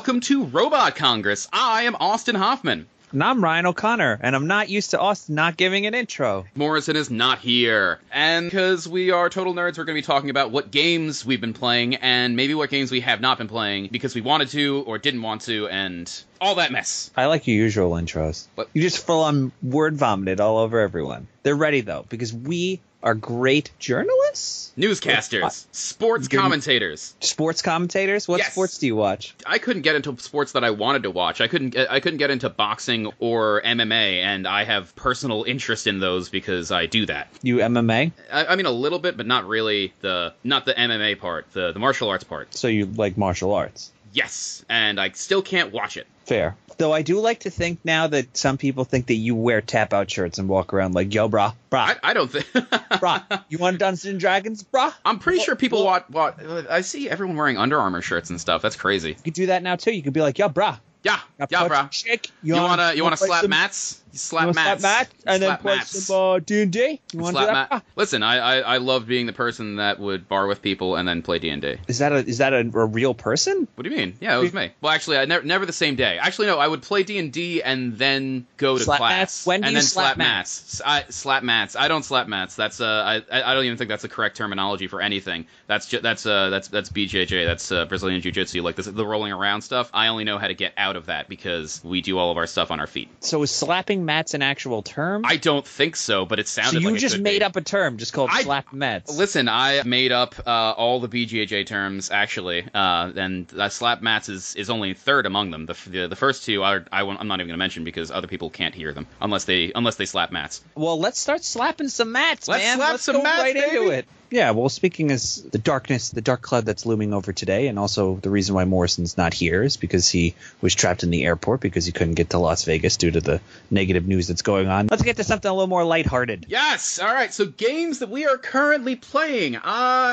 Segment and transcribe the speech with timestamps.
[0.00, 1.46] Welcome to Robot Congress.
[1.52, 2.86] I am Austin Hoffman.
[3.12, 6.46] And I'm Ryan O'Connor, and I'm not used to Austin not giving an intro.
[6.54, 7.98] Morrison is not here.
[8.10, 11.40] And because we are total nerds, we're going to be talking about what games we've
[11.40, 14.84] been playing and maybe what games we have not been playing because we wanted to
[14.86, 17.10] or didn't want to and all that mess.
[17.14, 18.46] I like your usual intros.
[18.54, 18.70] What?
[18.72, 21.28] You just full on word vomited all over everyone.
[21.42, 27.14] They're ready though, because we are great journalists, Newscasters, sports commentators.
[27.20, 28.28] sports commentators.
[28.28, 28.52] What Yes.
[28.52, 29.34] sports do you watch?
[29.46, 31.40] I couldn't get into sports that I wanted to watch.
[31.40, 35.86] I couldn't get, I couldn't get into boxing or MMA and I have personal interest
[35.86, 37.28] in those because I do that.
[37.42, 41.18] You MMA, I, I mean a little bit but not really the not the MMA
[41.18, 42.54] part, the the martial arts part.
[42.54, 43.92] so you like martial arts.
[44.12, 46.06] Yes, and I still can't watch it.
[46.26, 46.56] Fair.
[46.78, 49.92] Though I do like to think now that some people think that you wear tap
[49.92, 53.44] out shirts and walk around like, yo, brah, brah, I, I don't think brah.
[53.50, 54.94] You want Dungeons and Dragons, brah?
[55.04, 56.66] I'm pretty Well- sure people well- watch, watch.
[56.70, 58.62] I see everyone wearing Under Armour shirts and stuff.
[58.62, 59.10] That's crazy.
[59.10, 59.92] You could do that now too.
[59.92, 60.78] You could be like, yo, brah.
[61.02, 61.18] Yeah,
[61.50, 61.78] yeah, bro.
[61.78, 62.30] and Shake.
[62.42, 64.02] You wanna you wanna slap some- mats?
[64.12, 64.80] You You slap wanna mats.
[64.80, 66.04] slap mats and then Slap play mats.
[66.04, 67.00] some uh, D and D.
[67.12, 67.70] You want to do that?
[67.70, 67.84] mat.
[67.96, 71.22] Listen, I, I I love being the person that would bar with people and then
[71.22, 71.76] play D and D.
[71.88, 73.68] Is that a is that a, a real person?
[73.76, 74.16] What do you mean?
[74.20, 74.70] Yeah, it was me.
[74.80, 76.18] Well, actually, I never never the same day.
[76.18, 79.10] Actually, no, I would play D and D and then go to Slap class.
[79.12, 79.46] mats?
[79.46, 80.80] When do and you then slap mats?
[80.84, 81.76] I, slap mats.
[81.76, 82.56] I don't slap mats.
[82.56, 85.46] That's uh, I I don't even think that's the correct terminology for anything.
[85.68, 87.46] That's ju- that's uh that's that's BJJ.
[87.46, 88.62] That's uh, Brazilian Jiu Jitsu.
[88.62, 89.90] Like this, the rolling around stuff.
[89.94, 92.46] I only know how to get out of that because we do all of our
[92.46, 93.08] stuff on our feet.
[93.20, 95.24] So is slapping mats an actual term?
[95.24, 97.44] I don't think so, but it sounded so you like it just made be.
[97.44, 99.16] up a term just called I- slap mats.
[99.16, 104.28] Listen, I made up uh, all the BJJ terms actually, uh, and uh, slap mats
[104.28, 105.66] is, is only third among them.
[105.66, 108.10] The, the, the first two are, I won't, I'm not even going to mention because
[108.10, 110.62] other people can't hear them unless they unless they slap mats.
[110.74, 112.76] Well, let's start slapping some mats, Let's man.
[112.76, 114.06] slap let's some go mats, right into it.
[114.30, 118.16] Yeah, well, speaking as the darkness, the dark cloud that's looming over today, and also
[118.22, 121.84] the reason why Morrison's not here is because he was trapped in the airport because
[121.84, 123.40] he couldn't get to Las Vegas due to the
[123.70, 124.86] negative news that's going on.
[124.88, 126.46] Let's get to something a little more lighthearted.
[126.48, 126.98] Yes.
[127.00, 127.34] All right.
[127.34, 129.56] So games that we are currently playing.
[129.56, 129.62] Uh,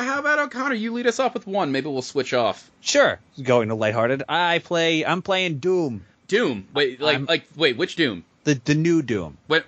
[0.03, 0.75] how about O'Connor?
[0.75, 1.71] You lead us off with one.
[1.71, 2.71] Maybe we'll switch off.
[2.81, 4.23] Sure, going to lighthearted.
[4.29, 5.05] I play.
[5.05, 6.67] I'm playing Doom, Doom.
[6.73, 8.23] Wait, like I'm- like wait, which Doom?
[8.45, 9.37] the the new Doom.
[9.47, 9.65] What?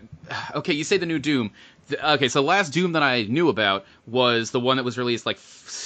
[0.55, 1.51] Okay, you say the new Doom.
[1.91, 5.25] Okay, so the last Doom that I knew about was the one that was released
[5.25, 5.39] like,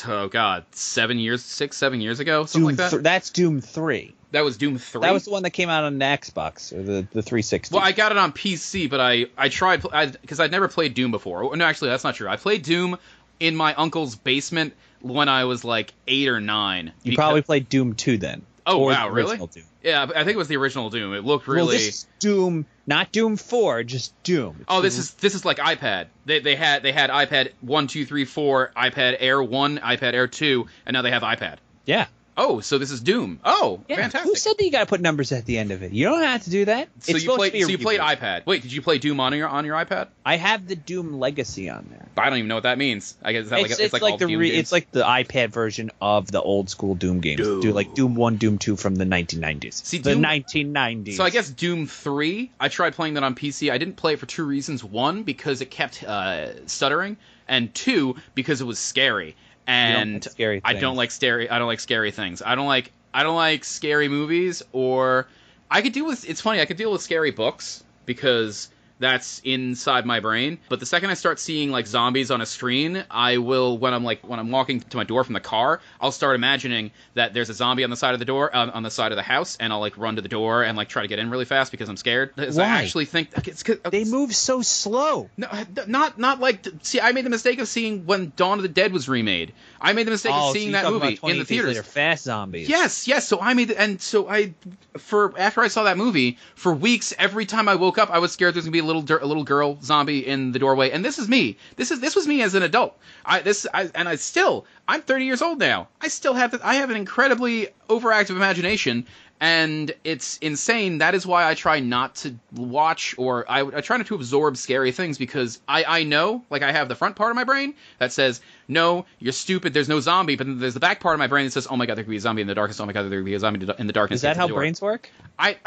[0.08, 2.68] oh god, seven years, six, seven years ago, something Doom.
[2.68, 2.90] like that.
[2.92, 4.14] th- that's Doom three.
[4.32, 5.02] that was Doom three.
[5.02, 7.74] That was the one that came out on the Xbox or the the 360.
[7.76, 9.82] well, I got it on PC, but I I tried
[10.22, 11.44] because I'd never played Doom before.
[11.44, 12.28] Oh, No, actually, that's not true.
[12.28, 12.98] I played Doom
[13.40, 16.88] in my uncle's basement when I was like eight or nine.
[17.04, 18.44] you Because- probably played Doom two then.
[18.66, 19.38] Oh, wow, really?
[19.38, 19.50] Doom.
[19.84, 21.14] yeah, I think it was the original Doom.
[21.14, 24.56] It looked really Well, this is Doom, not Doom four, just Doom.
[24.60, 26.08] It's Oh, this Doom- is this is like iPad.
[26.26, 30.28] They they had they had iPad one, two, three, four, iPad Air one, iPad Air
[30.28, 31.58] two, and now they have iPad.
[31.86, 32.06] yeah.
[32.36, 33.40] Oh, so this is Doom.
[33.46, 33.98] Oh, Yeah.
[33.98, 34.22] fantastic.
[34.24, 35.92] Who said that you got to put numbers at the end of it?
[35.92, 36.90] You don't have to do that.
[37.00, 38.46] so it's you played to be a so you played iPad.
[38.46, 40.08] Wait, did you play Doom on your on your iPad?
[40.26, 42.08] I have the Doom Legacy on there.
[42.18, 43.16] I don't even know what that means.
[43.24, 45.50] I guess is that it's, like it's, like, like, the re- it's like the iPad
[45.50, 47.42] version of the old school Doom games.
[47.42, 47.62] Doom.
[47.62, 49.74] Do like Doom one, Doom two from the 1990s.
[49.86, 51.14] See, the Doom- 1990s.
[51.18, 53.72] So I guess Doom 3, I tried playing that on PC.
[53.72, 54.84] I didn't play it for two reasons.
[54.84, 57.18] One, because it kept uh, stuttering,
[57.48, 59.36] and two, because it was scary.
[59.68, 62.42] And like scary I don't like scary I don't like scary things.
[62.42, 65.28] I don't like I don't like scary movies or
[65.70, 68.70] I could deal with it's funny, I could deal with scary books because
[69.04, 70.58] that's inside my brain.
[70.70, 74.06] But the second I start seeing like zombies on a screen, I will when I'm
[74.06, 77.50] like when I'm walking to my door from the car, I'll start imagining that there's
[77.50, 79.58] a zombie on the side of the door uh, on the side of the house,
[79.60, 81.72] and I'll like run to the door and like try to get in really fast
[81.72, 82.34] because I'm scared.
[82.36, 82.82] 'Cause I Why?
[82.82, 85.30] actually think it's they move so slow.
[85.36, 85.48] no,
[85.86, 87.02] not not like see.
[87.02, 89.52] I made the mistake of seeing when Dawn of the Dead was remade.
[89.82, 91.46] I made the mistake oh, of so seeing you're that movie about 20 in the
[91.46, 91.68] theaters.
[91.76, 92.70] Later, fast zombies.
[92.70, 93.28] Yes, yes.
[93.28, 94.54] So I made the, and so I
[94.98, 97.14] for after I saw that movie for weeks.
[97.18, 99.26] Every time I woke up, I was scared there's gonna be a little dir- a
[99.26, 100.92] little girl zombie in the doorway.
[100.92, 101.58] And this is me.
[101.76, 102.98] This is this was me as an adult.
[103.26, 105.88] I this I, and I still I'm 30 years old now.
[106.02, 109.06] I still have I have an incredibly overactive imagination,
[109.40, 111.00] and it's insane.
[111.00, 114.56] That is why I try not to watch or I, I try not to absorb
[114.56, 117.74] scary things because I, I know, like I have the front part of my brain
[118.00, 121.20] that says, no, you're stupid, there's no zombie, but then there's the back part of
[121.20, 122.80] my brain that says, oh my god, there could be a zombie in the darkness,
[122.80, 124.20] oh my god, there could be a zombie in the darkness.
[124.20, 125.10] Is that how door." brains work?
[125.38, 125.58] I,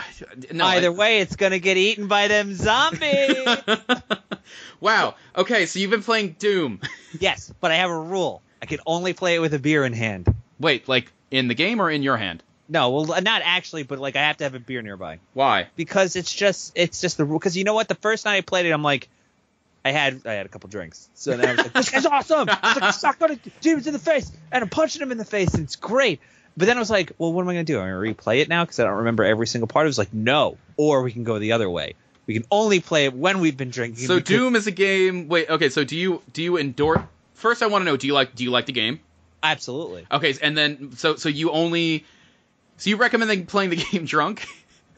[0.52, 3.36] no, Either I- way, it's gonna get eaten by them zombies.
[4.80, 5.14] wow.
[5.36, 6.80] Okay, so you've been playing Doom.
[7.20, 8.42] yes, but I have a rule.
[8.62, 10.34] I can only play it with a beer in hand.
[10.58, 12.42] Wait, like in the game or in your hand?
[12.68, 15.68] No, well, not actually, but like I have to have a beer nearby Why?
[15.76, 17.38] because it's just it's just the rule.
[17.38, 17.88] Because you know what?
[17.88, 19.08] The first night I played it, I'm like,
[19.84, 22.48] I had I had a couple drinks, so then I was like, this guy's awesome.
[22.50, 25.24] I was like, suck on James in the face, and I'm punching him in the
[25.24, 26.20] face, and it's great.
[26.56, 27.78] But then I was like, well, what am I gonna do?
[27.78, 29.86] I'm gonna replay it now because I don't remember every single part.
[29.86, 31.94] It was like, no, or we can go the other way.
[32.26, 34.06] We can only play it when we've been drinking.
[34.06, 35.28] So because- Doom is a game.
[35.28, 35.68] Wait, okay.
[35.68, 37.00] So do you do you endorse?
[37.34, 39.00] First, I want to know: Do you like do you like the game?
[39.42, 40.06] absolutely.
[40.10, 42.04] Okay, and then so so you only
[42.76, 44.46] so you recommend playing the game drunk?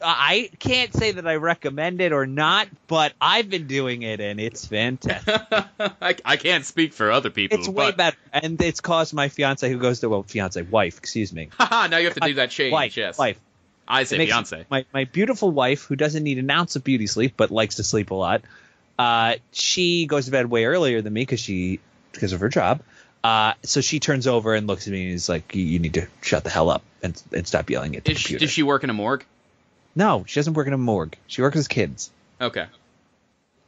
[0.01, 4.39] I can't say that I recommend it or not, but I've been doing it and
[4.39, 5.41] it's fantastic.
[6.01, 7.59] I, I can't speak for other people.
[7.59, 10.97] It's way but, better, and it's caused my fiance, who goes to well, fiance wife,
[10.97, 12.71] excuse me, Haha, now you have to do that change.
[12.71, 13.39] wife, yes, wife.
[13.87, 14.65] I say fiance.
[14.69, 17.83] My my beautiful wife, who doesn't need an ounce of beauty sleep but likes to
[17.83, 18.43] sleep a lot.
[18.97, 21.79] Uh, she goes to bed way earlier than me because she
[22.11, 22.81] because of her job.
[23.23, 25.95] Uh, so she turns over and looks at me and is like, "You, you need
[25.95, 28.51] to shut the hell up and and stop yelling at the Is she, computer." does
[28.51, 29.25] she work in a morgue?
[29.95, 31.15] No, she doesn't work in a morgue.
[31.27, 32.11] She works with kids.
[32.39, 32.65] Okay.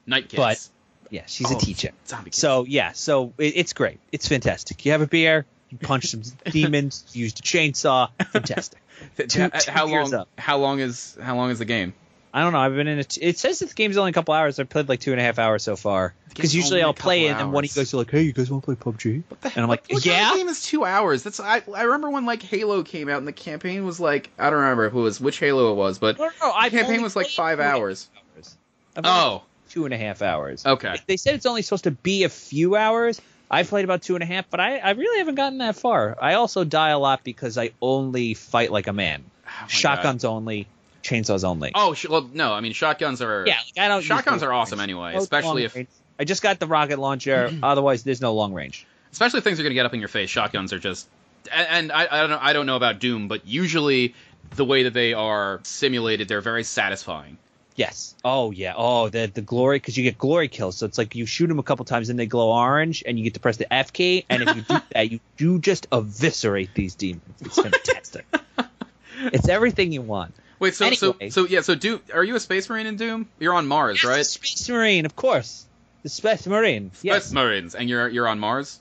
[0.06, 0.36] Night kids.
[0.38, 0.68] But-
[1.14, 1.90] Yeah, she's Oh, a teacher.
[2.32, 4.00] So yeah, so it, it's great.
[4.14, 4.86] It's fantastic.
[4.86, 6.22] You have a beer, you punch some
[6.52, 8.10] demons, you used a chainsaw.
[8.32, 8.80] Fantastic.
[9.18, 10.14] Two- th- two how long?
[10.14, 10.30] up.
[10.38, 11.94] How long is how long is the game?
[12.34, 12.60] I don't know.
[12.60, 13.18] I've been in it.
[13.22, 14.58] It says this game's only a couple hours.
[14.60, 16.14] I've played like two and a half hours so far.
[16.30, 17.76] Because usually I'll play it, and then one he hours.
[17.76, 19.98] goes to like, "Hey, you guys want to play PUBG?" And I'm like, What kind
[20.00, 21.24] of "Yeah." game is two hours?
[21.24, 21.62] That's I.
[21.76, 24.90] I remember when like Halo came out and the campaign was like I don't remember
[24.90, 27.58] who was which Halo it was, but No, no, no, the campaign was like five
[27.58, 28.10] two and a half hours.
[28.38, 28.58] hours.
[29.04, 30.66] Oh, two and a half hours.
[30.66, 30.96] okay.
[31.08, 33.20] They said it's only supposed to be a few hours.
[33.50, 36.18] I played about two and a half, but I, I really haven't gotten that far.
[36.22, 39.26] I also die a lot because I only fight like a man.
[39.46, 40.68] Oh Shotguns only,
[41.04, 41.72] chainsaws only.
[41.76, 42.54] Oh, sh- well, no.
[42.54, 43.46] I mean, shotguns are.
[43.48, 44.02] yeah, like I don't.
[44.02, 44.90] Shotguns are awesome range.
[44.92, 45.90] anyway, No especially if range.
[46.20, 47.52] I just got the rocket launcher.
[47.64, 48.86] otherwise, there's no long range.
[49.12, 50.30] especially if things are gonna get up in your face.
[50.30, 51.08] Shotguns are just.
[51.52, 52.40] And, and I, I don't know.
[52.42, 54.14] I don't know about Doom, but usually
[54.56, 57.38] the way that they are simulated, they're very satisfying.
[57.76, 58.14] Yes.
[58.24, 58.74] Oh yeah.
[58.76, 60.78] Oh, the the glory because you get glory kills.
[60.78, 63.24] So it's like you shoot them a couple times and they glow orange, and you
[63.24, 64.26] get to press the F key.
[64.30, 67.24] And if you do that, you do just eviscerate these demons.
[67.40, 68.26] It's fantastic.
[69.20, 70.36] it's everything you want.
[70.62, 71.30] Wait, so Anyway.
[71.32, 72.02] so so yeah, so Doom.
[72.14, 73.28] Are you a space marine in Doom?
[73.40, 74.18] You're on Mars, right?
[74.18, 75.66] Yes, Space Marine, of course.
[76.04, 76.92] The Space Marine.
[77.02, 77.26] Yes.
[77.26, 78.80] Space Marines, and you're you're on Mars.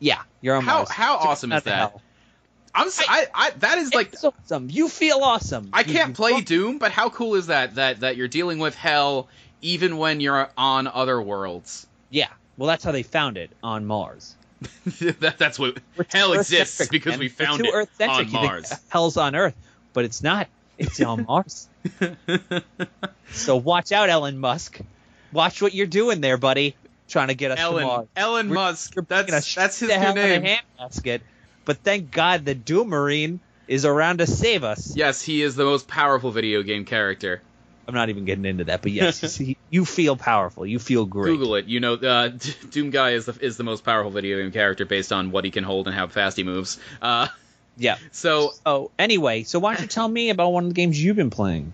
[0.00, 0.22] Yeah.
[0.40, 0.90] You're on How- Mars.
[0.90, 1.76] how awesome is that?
[1.76, 2.02] hell.
[2.74, 4.70] I'm I that is like awesome.
[4.70, 5.70] You feel awesome.
[5.72, 9.28] I can't play Doom, but how cool is that that that you're dealing with hell
[9.62, 11.86] even when you're on other worlds?
[12.10, 12.28] Yeah.
[12.56, 14.34] Well, that's how they found it on Mars.
[15.00, 15.78] that, that's what
[16.10, 17.20] hell exists because man.
[17.20, 18.72] we found it on Mars.
[18.88, 19.54] Hell's on Earth,
[19.92, 20.48] but it's not.
[20.80, 21.68] It's on Mars.
[23.32, 24.80] So watch out, Elon Musk.
[25.32, 26.74] Watch what you're doing there, buddy.
[27.08, 28.08] Trying to get us to Ellen Mars.
[28.16, 28.94] Ellen We're- Musk.
[29.06, 30.44] That's that's his new name.
[30.44, 31.20] a handbasket.
[31.64, 33.38] But thank God the Doom Marine
[33.68, 34.96] is around to save us.
[34.96, 37.40] Yes, he is the most powerful video game character.
[37.86, 40.64] I'm not even getting into that, but yes, you, see, you feel powerful.
[40.64, 41.26] You feel great.
[41.26, 41.66] Google it.
[41.66, 42.28] You know, uh,
[42.70, 45.50] Doom Guy is the is the most powerful video game character based on what he
[45.50, 46.78] can hold and how fast he moves.
[47.00, 47.28] Uh,
[47.80, 47.96] Yeah.
[48.12, 51.16] so Oh, anyway, so why don't you tell me about one of the games you've
[51.16, 51.72] been playing?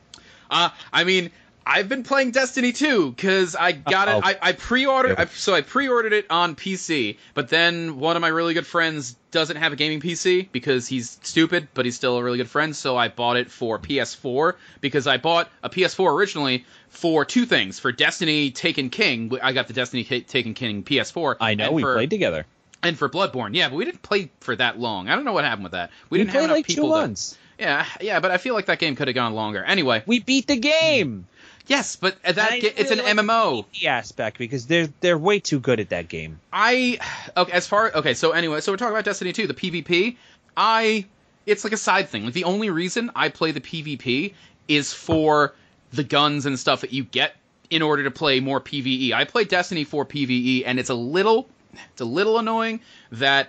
[0.50, 1.30] Uh, I mean,
[1.68, 4.18] I've been playing Destiny 2 because I got Uh-oh.
[4.18, 4.24] it.
[4.24, 5.18] I, I pre-ordered.
[5.18, 9.16] I, so I pre-ordered it on PC, but then one of my really good friends
[9.32, 12.74] doesn't have a gaming PC because he's stupid, but he's still a really good friend.
[12.74, 17.80] So I bought it for PS4 because I bought a PS4 originally for two things:
[17.80, 19.36] for Destiny Taken King.
[19.42, 21.36] I got the Destiny Taken King PS4.
[21.40, 22.46] I know we for, played together.
[22.82, 23.54] And for Bloodborne.
[23.54, 25.08] Yeah, but we didn't play for that long.
[25.08, 25.90] I don't know what happened with that.
[26.10, 26.88] We, We, didn't have played enough like two people.
[26.90, 27.38] to, months.
[27.58, 29.64] yeah, yeah, but I feel like that game could have gone longer.
[29.64, 31.26] Anyway, We beat the game.
[31.66, 33.64] yes, but that I ga- it's an like MMO.
[33.80, 36.38] The aspect because they're they're way too good at that game.
[36.52, 36.98] I
[37.36, 40.16] okay as far okay so anyway so we're talking about Destiny 2 the PvP
[40.56, 41.06] I
[41.44, 44.34] it's like a side thing like the only reason I play the PvP
[44.68, 45.54] is for
[45.92, 47.34] the guns and stuff that you get
[47.70, 51.48] in order to play more PvE I play Destiny for PvE and it's a little
[51.92, 52.80] it's a little annoying
[53.12, 53.48] that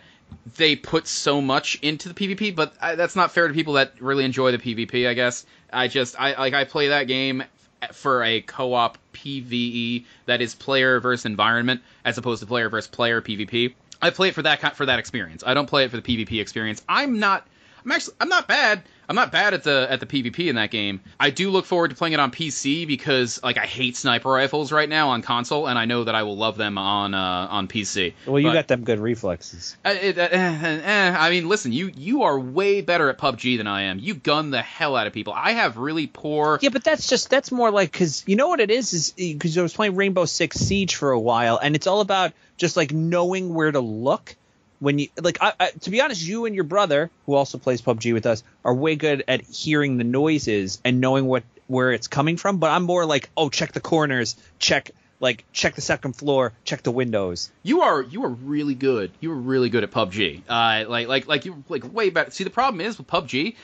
[0.57, 3.93] they put so much into the PvP but I, that's not fair to people that
[4.01, 7.43] really enjoy the PvP I guess I just I like I play that game
[7.91, 13.21] for a co-op PVE that is player versus environment as opposed to player versus player
[13.21, 13.73] PvP.
[14.01, 15.43] I play it for that for that experience.
[15.45, 16.83] I don't play it for the PvP experience.
[16.87, 17.47] I'm not
[17.83, 18.83] I'm actually I'm not bad.
[19.09, 20.99] I'm not bad at the at the PvP in that game.
[21.19, 24.71] I do look forward to playing it on PC because like I hate sniper rifles
[24.71, 27.67] right now on console, and I know that I will love them on uh, on
[27.67, 28.13] PC.
[28.25, 29.77] Well, you But- got them good reflexes.
[29.85, 33.57] uh, it, uh, eh, eh, I mean, listen, you you are way better at PUBG
[33.57, 33.99] than I am.
[33.99, 35.33] You gun the hell out of people.
[35.33, 36.59] I have really poor.
[36.61, 39.57] Yeah, but that's just that's more like because you know what it is is because
[39.57, 42.91] I was playing Rainbow Six Siege for a while, and it's all about just like
[42.91, 44.35] knowing where to look
[44.79, 45.37] when you like.
[45.41, 48.43] I, I, to be honest, you and your brother, who also plays PUBG with us,
[48.63, 52.57] are way good at hearing the noises and knowing what where it's coming from.
[52.57, 56.83] But I'm more like, oh, check the corners, check like check the second floor, check
[56.83, 57.51] the windows.
[57.63, 59.11] You are you are really good.
[59.19, 60.41] You are really good at PUBG.
[60.47, 62.31] Uh, like like like you like way better.
[62.31, 63.55] See, the problem is with PUBG.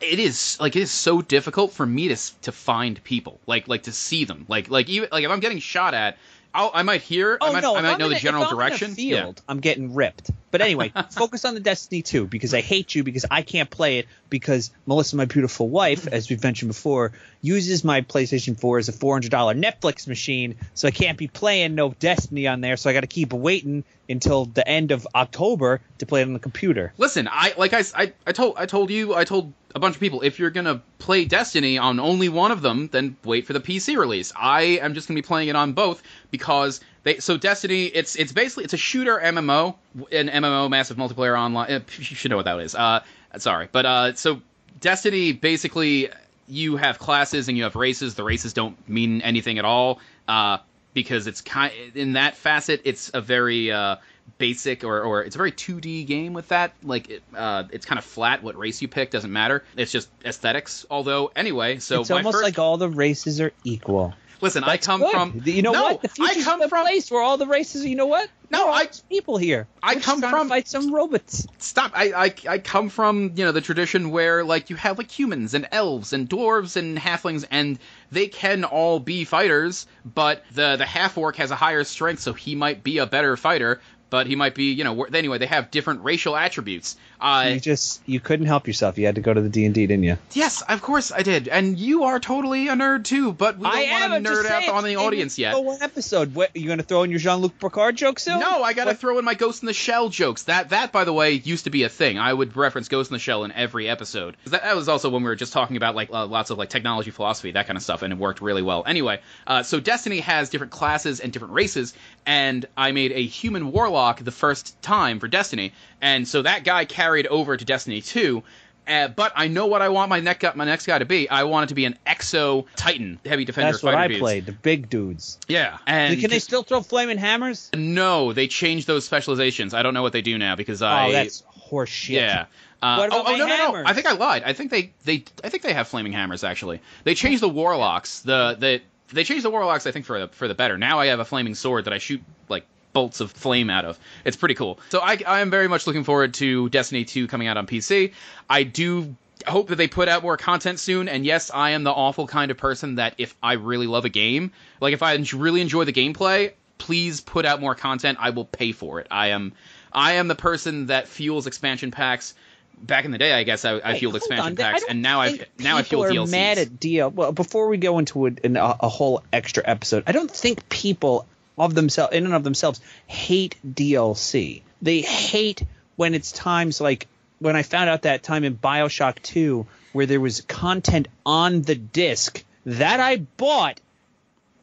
[0.00, 3.84] It is like it is so difficult for me to to find people, like like
[3.84, 6.18] to see them, like like even like if I'm getting shot at,
[6.52, 7.76] I'll, I might hear, I Oh might, no!
[7.76, 8.94] I might know in the general if I'm in a direction.
[8.94, 10.30] field, I'm getting ripped.
[10.56, 13.98] But anyway, focus on the Destiny 2 because I hate you because I can't play
[13.98, 18.88] it because Melissa, my beautiful wife, as we've mentioned before, uses my PlayStation 4 as
[18.88, 22.78] a $400 Netflix machine, so I can't be playing no Destiny on there.
[22.78, 26.32] So I got to keep waiting until the end of October to play it on
[26.32, 26.94] the computer.
[26.96, 30.00] Listen, I like I, I, I told I told you I told a bunch of
[30.00, 33.60] people if you're gonna play Destiny on only one of them, then wait for the
[33.60, 34.32] PC release.
[34.34, 38.32] I am just gonna be playing it on both because they so Destiny it's it's
[38.32, 39.76] basically it's a shooter MMO,
[40.12, 41.70] an MMO massive multiplayer online.
[41.70, 42.74] eh, You should know what that is.
[42.74, 43.00] Uh,
[43.38, 44.42] sorry, but uh, so
[44.80, 46.10] Destiny basically
[46.48, 48.16] you have classes and you have races.
[48.16, 50.00] The races don't mean anything at all.
[50.28, 50.58] Uh,
[50.94, 53.96] because it's kind in that facet, it's a very uh,
[54.38, 56.72] basic or, or it's a very 2D game with that.
[56.82, 58.42] Like it, uh, it's kind of flat.
[58.42, 59.62] What race you pick doesn't matter.
[59.76, 60.86] It's just aesthetics.
[60.90, 64.14] Although anyway, so it's almost first, like all the races are equal.
[64.40, 65.10] Listen, I come Good.
[65.10, 66.02] from you know no, what?
[66.02, 67.84] The I come the from place where all the races.
[67.84, 68.28] You know what?
[68.48, 69.66] No, I- people here.
[69.82, 71.46] I We're come from- fight some robots.
[71.58, 71.92] stop.
[71.94, 75.54] I, I I come from you know the tradition where like you have like humans
[75.54, 77.78] and elves and dwarves and halflings and
[78.12, 82.32] they can all be fighters, but the the half orc has a higher strength, so
[82.32, 83.80] he might be a better fighter.
[84.16, 84.94] But he might be, you know.
[85.04, 86.96] wh- Anyway, they have different racial attributes.
[87.20, 88.96] Uh, you just you couldn't help yourself.
[88.96, 90.16] You had to go to the D and D, didn't you?
[90.32, 91.48] Yes, of course I did.
[91.48, 94.00] And you are totally a nerd too, but we don't I am.
[94.00, 95.54] want I'm to just nerd out saying, on the audience yet.
[95.54, 96.34] Oh, one episode.
[96.34, 98.40] What you going to throw in your Jean Luc Picard joke soon?
[98.40, 100.44] No, I gotta What- throw in my Ghost in the Shell jokes.
[100.44, 102.18] That that by the way used to be a thing.
[102.18, 104.36] I would reference Ghost in the Shell in every episode.
[104.46, 106.70] That, that was also when we were just talking about like uh, lots of like
[106.70, 108.82] technology philosophy, that kind of stuff, and it worked really well.
[108.86, 111.94] Anyway, uh, so Destiny has different classes and different races,
[112.26, 116.84] and I made a human warlock the first time for Destiny, and so that guy
[116.84, 118.42] carried over to Destiny 2.
[118.88, 121.28] Uh, but I know what I want my next guy, my next guy to be.
[121.28, 123.72] I want it to be an Exo Titan, heavy defender.
[123.72, 124.20] That's what I dudes.
[124.20, 124.46] played.
[124.46, 125.38] The big dudes.
[125.48, 127.70] Yeah, and Can they still throw flaming hammers?
[127.74, 129.74] no, they changed those specializations.
[129.74, 131.08] I don't know what they do now because I.
[131.08, 132.22] oh, that's horse shit.
[132.22, 132.46] yeah.
[132.80, 133.82] Uh, What about oh, oh my no, no, no!
[133.86, 134.42] I think I lied.
[134.44, 136.44] I think they, they, I think they have flaming hammers.
[136.44, 138.20] Actually, they changed the warlocks.
[138.20, 139.86] The, the, they changed the warlocks.
[139.86, 140.76] I think for the, for the better.
[140.78, 143.98] Now I have a flaming sword that I shoot like bolts of flame out of.
[144.24, 144.80] It's pretty cool.
[144.88, 148.14] So I, I am very much looking forward to Destiny 2 coming out on PC.
[148.48, 149.14] I do
[149.46, 151.06] hope that they put out more content soon.
[151.06, 154.08] And yes, I am the awful kind of person that if I really love a
[154.08, 154.50] game,
[154.80, 158.16] like if I really enjoy the gameplay, please put out more content.
[158.18, 159.08] I will pay for it.
[159.10, 159.52] I am,
[159.92, 162.32] I am the person that fuels expansion packs.
[162.78, 164.56] Back in the day, I guess I, I Wait, fueled expansion on.
[164.56, 166.30] Packs, and now I now I fuel are DLCs.
[166.30, 167.10] mad at DL.
[167.10, 171.26] Well, before we go into a, a, a whole extra episode, I don't think people
[171.58, 174.62] of themselves, in and of themselves, hate DLC.
[174.82, 175.62] They hate
[175.96, 177.06] when it's times like
[177.38, 181.74] when I found out that time in Bioshock 2 where there was content on the
[181.74, 183.80] disc that I bought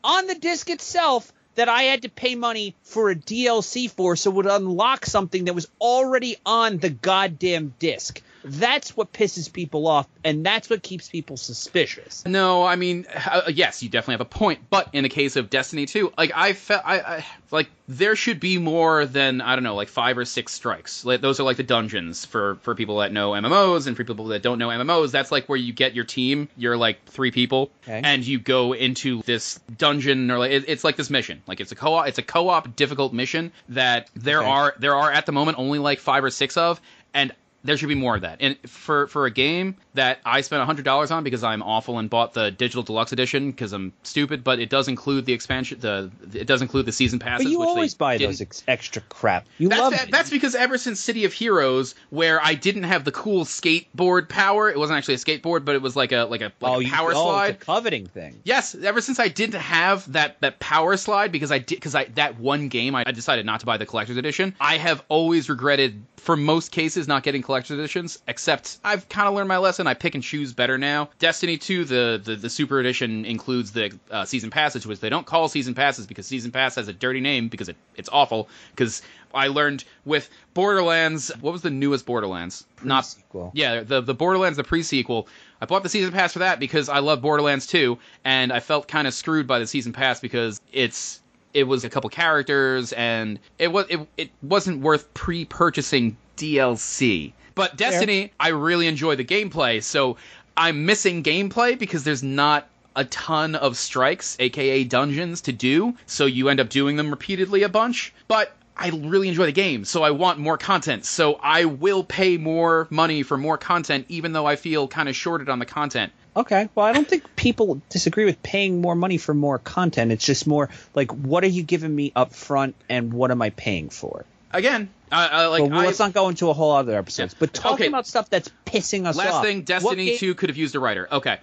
[0.03, 4.31] on the disc itself that I had to pay money for a DLC for so
[4.31, 8.21] would unlock something that was already on the goddamn disc.
[8.43, 12.25] That's what pisses people off, and that's what keeps people suspicious.
[12.25, 14.59] No, I mean, uh, yes, you definitely have a point.
[14.69, 18.39] But in the case of Destiny 2, like I felt, I, I like there should
[18.39, 21.03] be more than I don't know, like five or six strikes.
[21.05, 24.25] Like, those are like the dungeons for for people that know MMOs, and for people
[24.25, 26.49] that don't know MMOs, that's like where you get your team.
[26.57, 28.01] You're like three people, Okay.
[28.03, 31.41] and you go into this dungeon, or like it, it's like this mission.
[31.47, 34.49] Like it's a co-op, it's a co-op difficult mission that there Okay.
[34.49, 36.81] are there are at the moment only like five or six of,
[37.13, 37.31] and
[37.63, 38.37] there should be more of that.
[38.41, 42.09] And for for a game that I spent hundred dollars on because I'm awful and
[42.09, 45.79] bought the digital deluxe edition because I'm stupid, but it does include the expansion.
[45.79, 47.45] The it does include the season passes.
[47.45, 49.45] But you which always buy didn't- those ex- extra crap.
[49.57, 50.11] You That's, love that- it.
[50.11, 54.69] that's because ever since City of Heroes, where I didn't have the cool skateboard power,
[54.69, 56.83] it wasn't actually a skateboard, but it was like a like a, like oh, a
[56.83, 57.59] you, power oh, slide.
[57.59, 58.39] Coveting thing.
[58.43, 62.05] Yes, ever since I didn't have that that power slide because I did because I
[62.15, 64.55] that one game I, I decided not to buy the collector's edition.
[64.59, 68.19] I have always regretted for most cases not getting collector's collector's editions.
[68.27, 69.85] Except I've kind of learned my lesson.
[69.85, 71.09] I pick and choose better now.
[71.19, 75.25] Destiny 2, the the, the super edition includes the uh, season passes, which they don't
[75.25, 78.49] call season passes because season pass has a dirty name because it, it's awful.
[78.71, 82.65] Because I learned with Borderlands, what was the newest Borderlands?
[82.83, 83.51] Not Sequel.
[83.53, 85.27] yeah, the the Borderlands the pre-sequel.
[85.61, 88.87] I bought the season pass for that because I love Borderlands 2 and I felt
[88.89, 91.21] kind of screwed by the season pass because it's
[91.53, 97.33] it was a couple characters and it was it, it wasn't worth pre-purchasing DLC.
[97.55, 100.17] But Destiny, I really enjoy the gameplay, so
[100.57, 106.25] I'm missing gameplay because there's not a ton of strikes, aka dungeons, to do, so
[106.25, 108.13] you end up doing them repeatedly a bunch.
[108.27, 111.05] But I really enjoy the game, so I want more content.
[111.05, 115.15] So I will pay more money for more content, even though I feel kind of
[115.15, 116.11] shorted on the content.
[116.35, 116.69] Okay.
[116.73, 120.11] Well, I don't think people disagree with paying more money for more content.
[120.11, 123.51] It's just more like, what are you giving me up front, and what am I
[123.51, 124.25] paying for?
[124.51, 125.63] Again, I, I like.
[125.71, 127.33] I- let's not go into a whole other episodes.
[127.33, 127.37] Yeah.
[127.39, 127.87] But talking Okay.
[127.87, 129.33] about stuff that's pissing us last off.
[129.35, 131.07] Last thing, Destiny 2 could have used a writer.
[131.11, 131.39] Okay.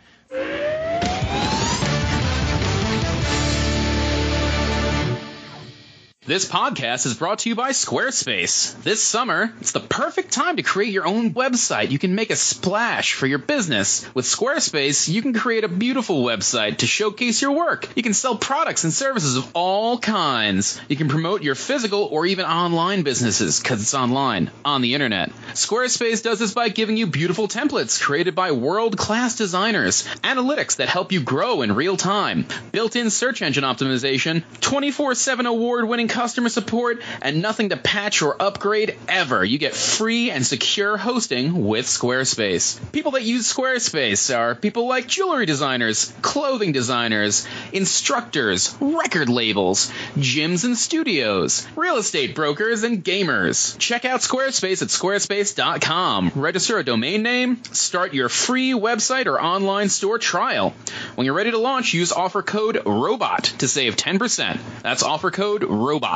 [6.30, 8.80] This podcast is brought to you by Squarespace.
[8.84, 11.90] This summer, it's the perfect time to create your own website.
[11.90, 14.08] You can make a splash for your business.
[14.14, 17.88] With Squarespace, you can create a beautiful website to showcase your work.
[17.96, 20.80] You can sell products and services of all kinds.
[20.88, 25.30] You can promote your physical or even online businesses because it's online, on the internet.
[25.54, 30.88] Squarespace does this by giving you beautiful templates created by world class designers, analytics that
[30.88, 36.06] help you grow in real time, built in search engine optimization, 24 7 award winning
[36.20, 39.42] customer support, and nothing to patch or upgrade ever.
[39.42, 42.78] You get free and secure hosting with Squarespace.
[42.92, 50.64] People that use Squarespace are people like jewelry designers, clothing designers, instructors, record labels, gyms
[50.64, 53.78] and studios, real estate brokers, and gamers.
[53.78, 56.32] Check out Squarespace at squarespace.com.
[56.34, 60.74] Register a domain name, start your free website or online store trial.
[61.14, 64.58] When you're ready to launch, use offer code ROBOT to save 10%.
[64.82, 66.09] That's offer code ROBOT.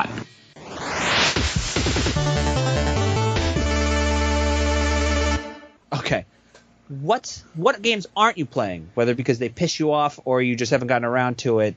[5.93, 6.25] Okay.
[6.87, 8.89] What what games aren't you playing?
[8.93, 11.75] Whether because they piss you off or you just haven't gotten around to it.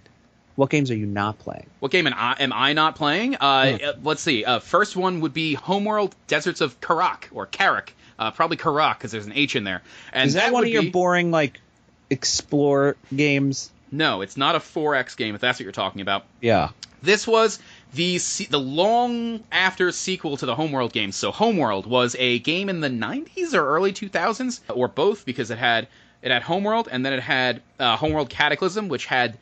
[0.57, 1.67] What games are you not playing?
[1.79, 3.37] What game am I, am I not playing?
[3.37, 3.89] Uh, Yeah.
[3.91, 4.45] uh, Let's see.
[4.45, 7.91] Uh, first one would be Homeworld Deserts of Kharak, or Kharak.
[8.19, 9.83] Uh, probably Kharak, because there's an H in there.
[10.13, 11.61] And Is that, one would of your be- boring like
[12.11, 13.71] explore games?
[13.93, 16.25] No, it's not a 4X game, if that's what you're talking about.
[16.41, 16.71] Yeah.
[17.03, 17.61] This was
[17.95, 18.19] the
[18.51, 21.17] the long after sequel to the Homeworld games.
[21.17, 25.59] So Homeworld was a game in the 90s or early 2000s, or both, because it
[25.59, 25.89] had
[26.23, 29.39] it had Homeworld and then it had uh, Homeworld Cataclysm, which had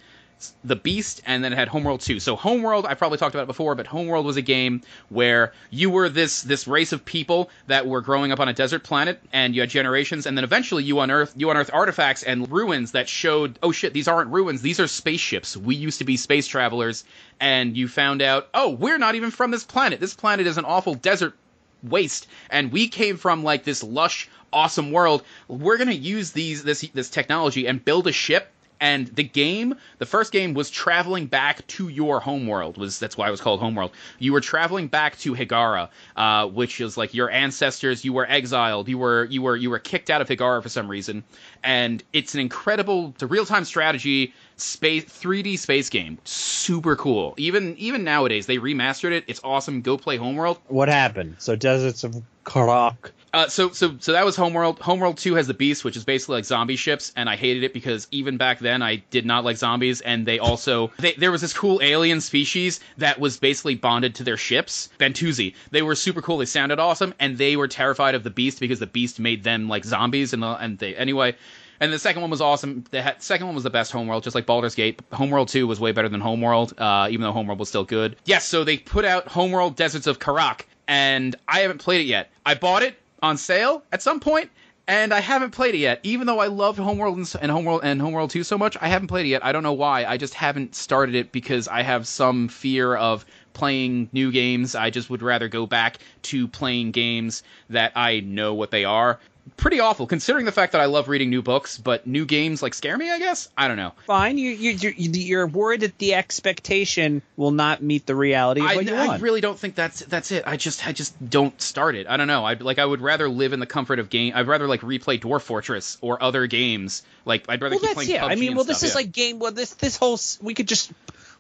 [0.65, 2.21] the Beast, and then it had Homeworld 2.
[2.21, 5.89] So Homeworld, I probably talked about it before, but Homeworld was a game where you
[5.89, 9.55] were this this race of people that were growing up on a desert planet, and
[9.55, 13.59] you had generations, and then eventually you unearth you unearth artifacts and ruins that showed,
[13.63, 15.57] oh shit, these aren't ruins, these are spaceships.
[15.57, 17.05] We used to be space travelers,
[17.41, 20.01] and you found out, oh, we're not even from this planet.
[20.01, 21.35] This planet is an awful desert
[21.83, 26.65] waste and we came from like this lush awesome world we're going to use these
[26.65, 31.27] this this technology and build a ship and the game the first game was traveling
[31.27, 33.93] back to your homeworld was that's why it was called homeworld.
[34.19, 38.89] You were traveling back to Hiigara uh, which is like your ancestors you were exiled
[38.89, 41.25] you were you were you were kicked out of Hiigara for some reason.
[41.63, 46.19] And it's an incredible it's a real-time strategy space 3d space game.
[46.25, 47.35] Super cool.
[47.37, 49.25] Even even nowadays they remastered it.
[49.27, 49.83] It's awesome.
[49.83, 50.59] Go play homeworld.
[50.69, 51.37] What happened?
[51.39, 53.11] So Deserts of Kharak.
[53.35, 54.79] uh, so so so that was Homeworld.
[54.79, 57.75] Homeworld Two has the Beast, which is basically like zombie ships, and I hated it
[57.75, 61.41] because even back then I did not like zombies, and they also they, there was
[61.43, 65.55] this cool alien species that was basically bonded to their ships, Bentusi.
[65.73, 66.39] They were super cool.
[66.39, 69.69] They sounded awesome, and they were terrified of the Beast because the Beast made them
[69.69, 71.35] like zombies, and the, and they anyway.
[71.79, 72.85] And the second one was awesome.
[72.91, 75.03] The ha- second one was the best Homeworld, just like Baldur's Gate.
[75.13, 78.17] Homeworld 2 was way better than Homeworld, uh, even though Homeworld was still good.
[78.25, 82.31] Yes, so they put out Homeworld Deserts of Kharak, and I haven't played it yet.
[82.45, 84.51] I bought it on sale at some point,
[84.89, 86.01] and I haven't played it yet.
[86.03, 89.27] Even though I loved Homeworld and, Homeworld and Homeworld 2 so much, I haven't played
[89.27, 89.45] it yet.
[89.45, 90.05] I don't know why.
[90.05, 94.75] I just haven't started it because I have some fear of playing new games.
[94.75, 99.19] I just would rather go back to playing games that I know what they are.
[99.57, 102.75] Pretty awful, considering the fact that I love reading new books, but new games like
[102.75, 103.11] scare me.
[103.11, 103.93] I guess I don't know.
[104.07, 104.39] Fine.
[104.39, 108.75] You you you're, you're worried that the expectation will not meet the reality of I,
[108.77, 110.45] what you I really don't think that's that's it.
[110.47, 112.09] I just I just don't start it.
[112.09, 112.45] I don't know.
[112.45, 114.33] I like I would rather live in the comfort of game.
[114.35, 117.05] I'd rather like replay Dwarf Fortress or other games.
[117.25, 118.25] Like I'd rather well, keep playing yeah.
[118.25, 118.99] PUBG I mean, well, this stuff, is yeah.
[118.99, 119.39] like game.
[119.39, 120.91] Well, this this whole we could just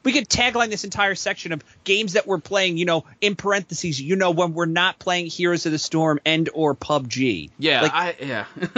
[0.06, 2.76] We could tagline this entire section of games that we're playing.
[2.76, 6.48] You know, in parentheses, you know, when we're not playing Heroes of the Storm and
[6.54, 7.50] or PUBG.
[7.58, 8.44] Yeah, Like- I yeah.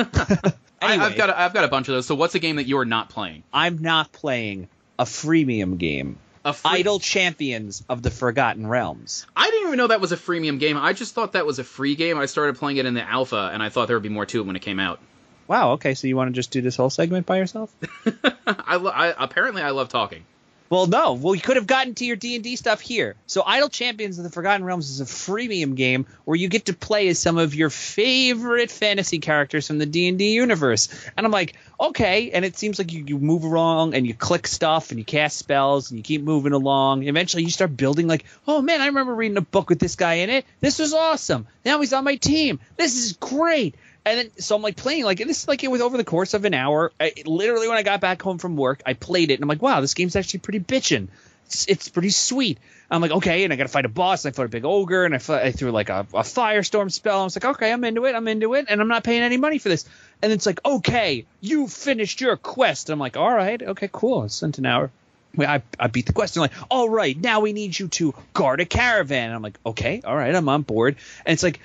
[0.80, 1.04] I, Anyway.
[1.04, 2.06] I've got a, I've got a bunch of those.
[2.06, 3.42] So what's a game that you are not playing?
[3.52, 6.18] I'm not playing a freemium game.
[6.46, 9.26] A free- Idle Champions of the Forgotten Realms.
[9.36, 10.78] I didn't even know that was a freemium game.
[10.78, 12.16] I just thought that was a free game.
[12.16, 14.40] I started playing it in the alpha, and I thought there would be more to
[14.40, 14.98] it when it came out.
[15.46, 15.72] Wow.
[15.72, 17.74] Okay, so you want to just do this whole segment by yourself?
[18.46, 20.24] I, lo- I apparently I love talking.
[20.70, 21.14] Well, no.
[21.14, 23.16] Well, you could have gotten to your D and D stuff here.
[23.26, 26.74] So, Idle Champions of the Forgotten Realms is a freemium game where you get to
[26.74, 30.88] play as some of your favorite fantasy characters from the D and D universe.
[31.16, 32.30] And I'm like, okay.
[32.32, 35.38] And it seems like you, you move along and you click stuff and you cast
[35.38, 37.04] spells and you keep moving along.
[37.04, 40.14] Eventually, you start building like, oh man, I remember reading a book with this guy
[40.14, 40.44] in it.
[40.60, 41.46] This was awesome.
[41.64, 42.60] Now he's on my team.
[42.76, 43.74] This is great.
[44.08, 46.34] And then, so I'm like playing like this is like it was over the course
[46.34, 46.92] of an hour.
[46.98, 49.62] I, literally, when I got back home from work, I played it and I'm like,
[49.62, 51.08] wow, this game's actually pretty bitchin'.
[51.46, 52.58] It's, it's pretty sweet.
[52.90, 54.24] I'm like, okay, and I got to fight a boss.
[54.24, 56.92] And I fought a big ogre, and I, fought, I threw like a, a firestorm
[56.92, 57.20] spell.
[57.20, 58.14] I was like, okay, I'm into it.
[58.14, 59.86] I'm into it, and I'm not paying any money for this.
[60.20, 62.88] And it's like, okay, you finished your quest.
[62.88, 64.24] And I'm like, all right, okay, cool.
[64.24, 64.90] It's sent an hour.
[65.38, 66.36] I, I beat the quest.
[66.36, 69.26] And I'm like, all right, now we need you to guard a caravan.
[69.26, 70.96] And I'm like, okay, all right, I'm on board.
[71.24, 71.60] And it's like,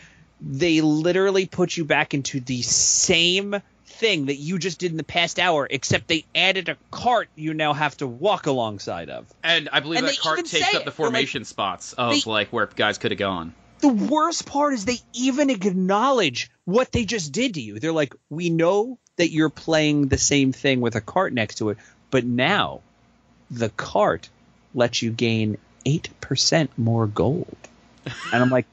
[0.45, 5.03] they literally put you back into the same thing that you just did in the
[5.03, 9.25] past hour, except they added a cart you now have to walk alongside of.
[9.43, 10.71] And I believe And that cart takes up the it.
[10.71, 13.53] They're like- formation spots of They- like where guys could have gone.
[13.79, 17.79] The worst part is they even acknowledge what they just did to you.
[17.79, 21.69] They're like, we know that you're playing the same thing with a cart next to
[21.69, 21.77] it,
[22.09, 22.79] but now
[23.51, 24.29] the cart
[24.73, 27.55] lets you gain 8% more gold.
[28.05, 28.65] And I'm like,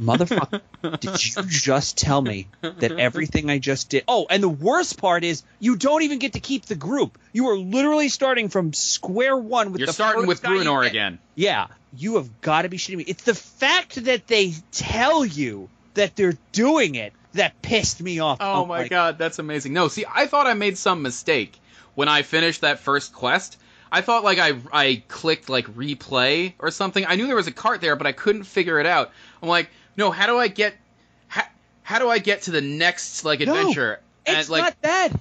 [0.00, 0.60] motherfucker,
[1.00, 4.04] did you just tell me that everything I just did?
[4.08, 7.18] Oh, and the worst part is you don't even get to keep the group.
[7.32, 10.80] You are literally starting from square one with You're the starting first with guy you
[10.80, 11.18] again.
[11.34, 13.04] Yeah, you have got to be shitting me.
[13.06, 18.38] It's the fact that they tell you that they're doing it that pissed me off.
[18.40, 19.72] Oh I'm my like, god, that's amazing.
[19.72, 21.60] No, see, I thought I made some mistake
[21.94, 23.58] when I finished that first quest.
[23.92, 27.04] I thought like I I clicked like replay or something.
[27.06, 29.10] I knew there was a cart there, but I couldn't figure it out.
[29.42, 30.74] I'm like, no, how do I get
[31.28, 31.42] how,
[31.82, 34.00] how do I get to the next like No, adventure?
[34.26, 35.12] It's like not that.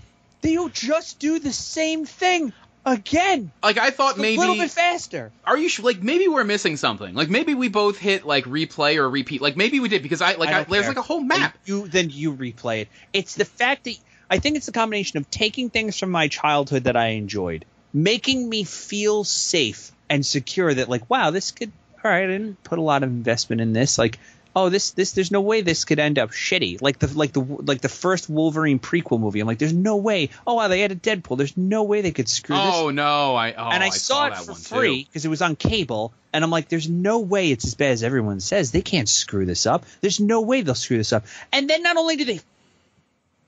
[0.42, 2.54] They'll just do the same thing
[2.86, 3.52] again.
[3.62, 5.32] like I thought maybe a little bit faster.
[5.46, 7.14] are you sh- like maybe we're missing something?
[7.14, 9.42] Like maybe we both hit like replay or repeat.
[9.42, 11.58] Like maybe we did because I like I I there's like a whole map.
[11.60, 12.88] And you then you replay it.
[13.14, 13.96] It's the fact that
[14.30, 18.48] I think it's the combination of taking things from my childhood that I enjoyed, making
[18.48, 21.72] me feel safe and secure that like, wow, this could
[22.04, 23.98] all right, I didn't put a lot of investment in this.
[23.98, 24.20] Like,
[24.56, 26.82] oh, this this there's no way this could end up shitty.
[26.82, 29.40] Like the like the like the first Wolverine prequel movie.
[29.40, 30.30] I'm like, there's no way.
[30.46, 31.38] Oh wow, they had added Deadpool.
[31.38, 34.28] There's no way they could screw this Oh no, I oh and I, I saw,
[34.28, 36.14] it that for one free because it was on cable.
[36.32, 38.72] And I'm like, there's no way it's as bad as everyone says.
[38.72, 39.86] They can't screw this up.
[40.02, 41.26] There's no way they'll screw this up.
[41.52, 42.40] And then not only do they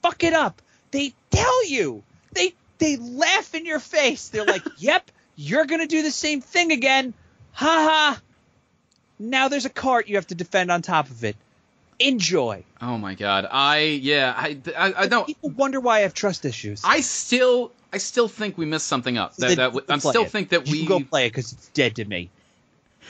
[0.02, 0.62] fuck it up,
[0.92, 2.04] they tell you.
[2.34, 4.30] They they laugh in your face.
[4.30, 7.14] They're like, "Yep, you're gonna do the same thing again."
[7.54, 8.22] Ha ha.
[9.22, 11.36] Now there's a cart you have to defend on top of it.
[12.00, 12.64] Enjoy.
[12.82, 13.48] Oh my god.
[13.50, 16.82] I yeah, I I, I don't People wonder why I have trust issues.
[16.84, 19.36] I still I still think we missed something up.
[19.36, 20.32] That, that I'm still it.
[20.32, 22.32] think that You we go play it because it's dead to me.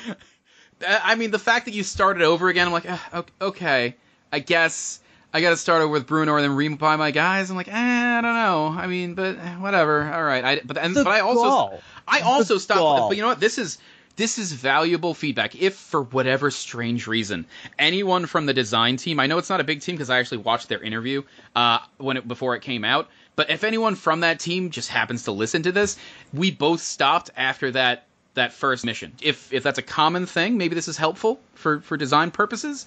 [0.86, 3.96] I mean the fact that you started over again I'm like ok- okay,
[4.34, 5.00] I guess
[5.34, 7.50] I got to start over with Bruenor and then rebuy my guys.
[7.50, 8.68] I'm like, eh, I don't know.
[8.68, 10.12] I mean, but eh, whatever.
[10.12, 10.44] All right.
[10.44, 11.80] I but and but I also.
[12.06, 13.08] I also The stopped.
[13.08, 13.40] But you know what?
[13.40, 13.78] This is
[14.22, 15.60] this is valuable feedback.
[15.60, 17.48] If for whatever strange reason
[17.80, 20.38] anyone from the design team, I know it's not a big team because I actually
[20.38, 21.24] watched their interview
[21.56, 23.10] uh, when it before it came out.
[23.36, 25.98] But if anyone from that team just happens to listen to this,
[26.34, 28.06] we both stopped after that
[28.36, 29.14] that first mission.
[29.24, 32.86] If if that's a common thing, maybe this is helpful for for design purposes.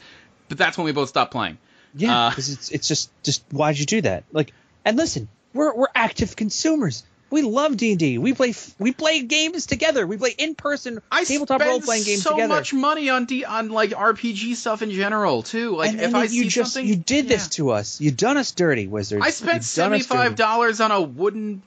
[0.49, 1.59] But that's when we both stopped playing.
[1.97, 4.23] Yeah, Uh, because it's it's just just why'd you do that?
[4.31, 4.53] Like,
[4.85, 7.03] and listen, we're we're active consumers.
[7.35, 8.16] We love D and D.
[8.16, 10.07] We play we play games together.
[10.07, 12.47] We play in person I tabletop role playing games so together.
[12.47, 15.75] much money on D on like RPG stuff in general too.
[15.75, 18.01] Like and if then I you see just something, you did this to us.
[18.01, 19.27] You done us dirty, wizards.
[19.27, 21.62] I spent seventy five dollars on a wooden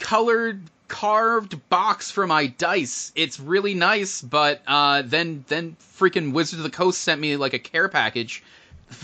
[0.00, 3.12] colored carved box for my dice.
[3.14, 7.54] It's really nice, but uh, then then freaking Wizard of the Coast sent me like
[7.54, 8.42] a care package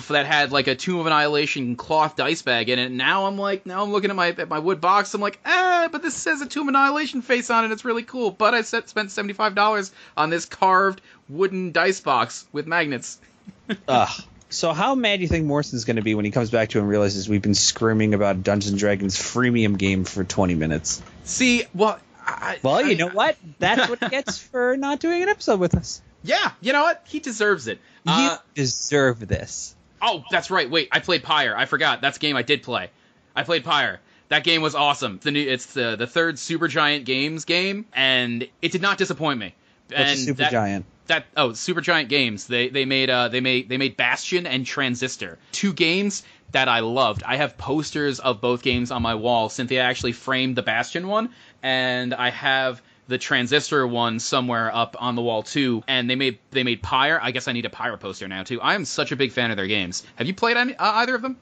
[0.08, 2.86] that had like a Tomb of Annihilation cloth dice bag in it.
[2.86, 5.12] And now I'm like, now I'm looking at my at my wood box.
[5.14, 7.72] I'm like, ah, but this says a Tomb of Annihilation face on it.
[7.72, 8.30] It's really cool.
[8.30, 13.18] But I set, spent seventy five dollars on this carved wooden dice box with magnets.
[13.88, 14.22] Ugh.
[14.50, 16.78] So how mad do you think Morrison's going to be when he comes back to
[16.78, 21.02] and realizes we've been screaming about Dungeons Dragons freemium game for 20 minutes?
[21.24, 23.36] See, well, I, Well, I- you know what?
[23.58, 26.02] That's what he gets for not doing an episode with us.
[26.24, 27.02] Yeah, you know what?
[27.06, 27.78] He deserves it.
[28.04, 29.74] You Uh, deserve this.
[30.00, 30.68] oh, that's right.
[30.70, 31.56] Wait, I played Pyre.
[31.56, 32.00] I forgot.
[32.00, 32.90] That's a game I did play.
[33.34, 34.00] I played Pyre.
[34.28, 35.20] That game was awesome.
[35.22, 39.54] The new, it's the the third Supergiant Games game, and it did not disappoint me.
[39.88, 40.86] What's and super that, giant?
[41.08, 45.38] that oh Supergiant Games they they made uh they made they made Bastion and Transistor
[45.52, 47.22] two games that I loved.
[47.24, 49.48] I have posters of both games on my wall.
[49.48, 51.30] Cynthia actually framed the Bastion one,
[51.62, 52.80] and I have
[53.12, 55.84] the Transistor one somewhere up on the wall too.
[55.86, 57.20] And they made they made Pyre.
[57.22, 58.60] I guess I need a Pyre poster now too.
[58.60, 60.02] I am such a big fan of their games.
[60.16, 61.36] Have you played any, uh, either of them?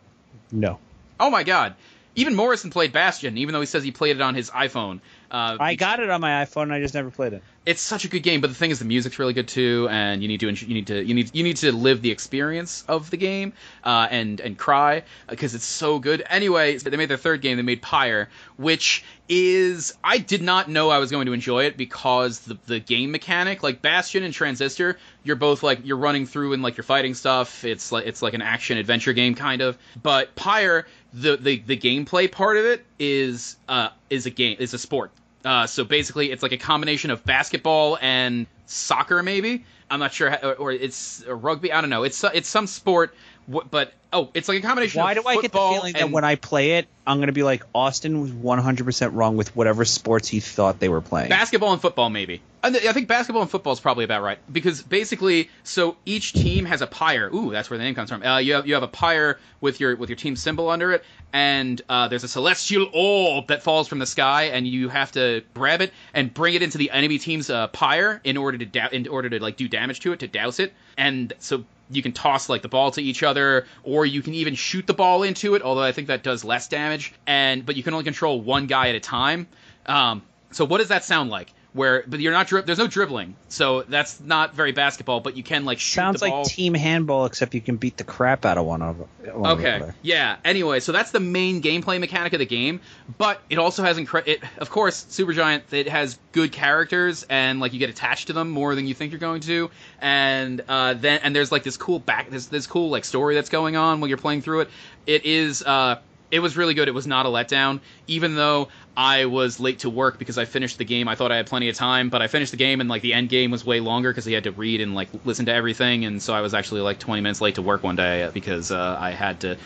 [0.52, 0.78] No.
[1.18, 1.76] Oh my god.
[2.16, 5.00] Even Morrison played Bastion, even though he says he played it on his iPhone.
[5.30, 7.42] Uh, I got it on my iPhone and I just never played it.
[7.66, 10.23] It's such a good game, but the thing is, the music's really good too, and
[10.23, 13.11] you need to you need to you need you need to live the experience of
[13.11, 13.53] the game
[13.85, 16.25] uh, and and cry because it's so good.
[16.31, 17.59] Anyway, they made their third game.
[17.59, 21.77] They made Pyre, which is I did not know I was going to enjoy it
[21.77, 26.55] because the the game mechanic, like Bastion and Transistor, you're both like you're running through
[26.55, 27.62] and like you're fighting stuff.
[27.62, 29.77] It's like it's like an action adventure game kind of.
[30.03, 34.73] But Pyre, the the the gameplay part of it is uh is a game is
[34.73, 35.12] a sport.
[35.44, 39.64] Uh, so basically, it's like a combination of basketball and soccer, maybe.
[39.90, 41.72] I'm not sure, how, or, it's rugby.
[41.72, 42.05] I don't know.
[42.05, 43.14] It's it's some sport,
[43.53, 45.01] wh- but oh, it's like a combination.
[45.01, 47.27] Why of do I get the feeling that and- when I play it, I'm going
[47.29, 51.29] to be like, Austin was 100% wrong with whatever sports he thought they were playing?
[51.29, 52.41] Basketball and football, maybe.
[52.63, 56.67] I I think basketball and football is probably about right because basically, so each team
[56.67, 57.31] has a pyre.
[57.35, 58.23] Ooh, that's where the name comes from.
[58.23, 61.03] Uh, you have you have a pyre with your with your team symbol under it,
[61.33, 65.43] and uh, there's a celestial orb that falls from the sky, and you have to
[65.55, 68.91] grab it and bring it into the enemy team's uh, pyre in order to da-
[68.93, 72.12] in order to like do damage to it to douse it, and so you can
[72.12, 75.55] toss like the ball to each other or you can even shoot the ball into
[75.55, 78.66] it although i think that does less damage and but you can only control one
[78.66, 79.46] guy at a time.
[79.87, 83.37] Um, so what does that sound like where but you're not dri- there's no dribbling
[83.48, 86.74] so that's not very basketball but you can like shoot Sounds the ball like team
[86.74, 89.09] handball, except you can beat the crap out of one of them.
[89.44, 89.83] Okay.
[90.02, 90.37] Yeah.
[90.44, 92.80] Anyway, so that's the main gameplay mechanic of the game,
[93.18, 97.72] but it also has incre- it of course Supergiant it has good characters and like
[97.72, 101.20] you get attached to them more than you think you're going to and uh, then
[101.22, 104.09] and there's like this cool back this this cool like story that's going on while
[104.09, 104.70] you're playing through it.
[105.06, 106.00] It is uh
[106.31, 106.88] it was really good.
[106.88, 110.79] It was not a letdown, even though I was late to work because I finished
[110.79, 111.09] the game.
[111.09, 113.14] I thought I had plenty of time, but I finished the game and like the
[113.14, 116.05] end game was way longer because he had to read and like listen to everything,
[116.05, 118.71] and so I was actually like 20 minutes late to work one day uh, because
[118.71, 119.57] uh, I had to.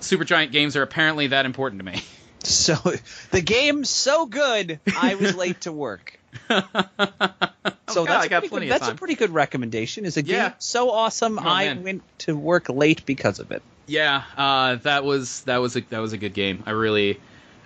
[0.00, 2.02] Supergiant games are apparently that important to me.
[2.42, 2.74] So
[3.32, 6.16] the game's so good, I was late to work.
[6.48, 6.60] So
[8.04, 10.04] God, that's, I got a pretty plenty good, of that's a pretty good recommendation.
[10.04, 10.52] Is a game Yeah.
[10.58, 11.82] so awesome, Oh, I man.
[11.82, 13.62] went to work late because of it.
[13.86, 16.62] Yeah, uh, that was that was a that was a good game.
[16.66, 17.20] I really,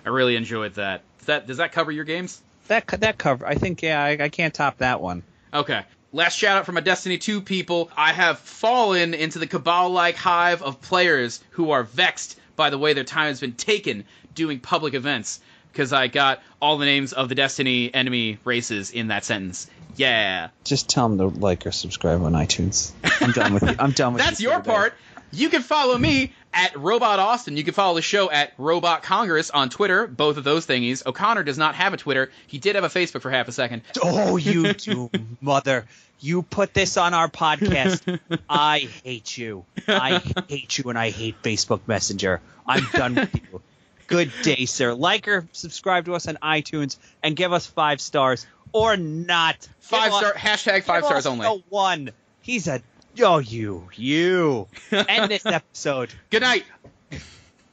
[0.05, 1.01] I really enjoyed that.
[1.19, 2.41] Does that does that cover your games?
[2.67, 5.23] That that cover, I think, yeah, I, I can't top that one.
[5.53, 5.81] Okay.
[6.13, 7.89] Last shout out from my Destiny 2 people.
[7.95, 12.77] I have fallen into the cabal like hive of players who are vexed by the
[12.77, 14.03] way their time has been taken
[14.35, 15.39] doing public events
[15.71, 19.69] because I got all the names of the Destiny enemy races in that sentence.
[19.95, 20.49] Yeah.
[20.65, 22.91] Just tell them to like or subscribe on iTunes.
[23.21, 23.75] I'm done with you.
[23.79, 24.27] I'm done with you.
[24.29, 24.73] That's you your for today.
[24.75, 24.93] part.
[25.31, 27.55] You can follow me at Robot Austin.
[27.57, 30.05] You can follow the show at Robot Congress on Twitter.
[30.07, 31.05] Both of those thingies.
[31.05, 32.31] O'Connor does not have a Twitter.
[32.47, 33.83] He did have a Facebook for half a second.
[34.03, 35.85] Oh, you two mother.
[36.19, 38.19] You put this on our podcast.
[38.49, 39.65] I hate you.
[39.87, 42.41] I hate you and I hate Facebook Messenger.
[42.67, 43.61] I'm done with you.
[44.07, 44.93] Good day, sir.
[44.93, 49.67] Like or subscribe to us on iTunes and give us five stars or not.
[49.79, 51.47] Five Give us- hashtag five stars only.
[51.47, 52.11] a one.
[52.41, 52.81] He's a
[53.19, 54.67] oh you you.
[54.91, 56.13] End this episode.
[56.29, 56.65] Good night.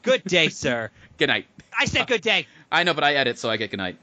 [0.03, 0.91] Good day, sir.
[1.19, 1.47] Good night.
[1.79, 2.47] I said good day.
[2.73, 3.97] I know, but I edit, so I get good night.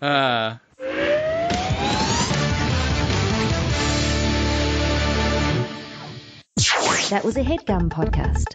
[0.02, 0.56] uh,
[7.10, 8.46] That was a headgum podcast.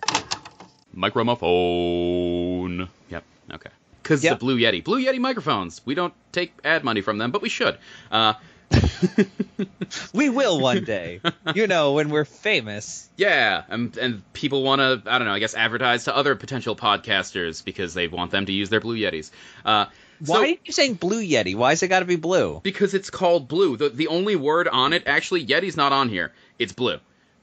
[0.93, 2.89] microphone.
[3.10, 3.23] Yep.
[3.54, 3.69] Okay.
[4.02, 4.34] Because Yep.
[4.34, 4.84] the Blue Yeti.
[4.84, 5.82] Blue Yeti microphones.
[5.86, 7.78] We don't take ad money from them, but we should.
[8.10, 8.34] Uh,
[10.13, 11.21] We will one day.
[11.56, 13.08] You know, when we're famous.
[13.15, 16.75] yeah, and and people want to, I don't know, I guess advertise to other potential
[16.75, 19.32] podcasters because they want them to use their Blue Yetis.
[19.63, 19.86] Uh,
[20.25, 21.56] Why so- are you saying blue Yeti?
[21.56, 22.60] Why has it got to be blue?
[22.63, 23.77] Because it's called blue.
[23.77, 26.34] The, the only word on it, actually, Yeti's not on here.
[26.60, 26.97] It's blue.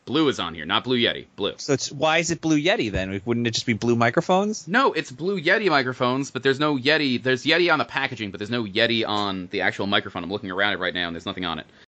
[0.04, 1.26] Blue is on here, not Blue Yeti.
[1.36, 1.54] Blue.
[1.56, 3.22] So it's why is it blue Yeti then?
[3.24, 4.68] Wouldn't it just be blue microphones?
[4.68, 7.22] No, it's Blue Yeti microphones, but there's no Yeti.
[7.22, 10.22] There's Yeti on the packaging, but there's no Yeti on the actual microphone.
[10.22, 11.66] I'm looking around it right now, and there's nothing on it.